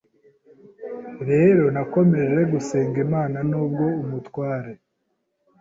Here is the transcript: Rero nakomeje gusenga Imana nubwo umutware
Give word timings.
Rero 1.29 1.63
nakomeje 1.75 2.39
gusenga 2.53 2.97
Imana 3.05 3.37
nubwo 3.49 3.85
umutware 4.03 4.71